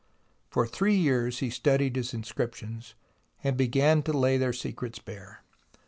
For 0.49 0.65
three 0.65 0.95
years 0.95 1.41
he 1.41 1.51
studied 1.51 1.95
his 1.95 2.11
inscriptions, 2.11 2.95
and 3.43 3.55
began 3.55 4.01
to 4.01 4.13
lay 4.13 4.37
their 4.37 4.51
secrets 4.51 4.97
bare. 4.97 5.43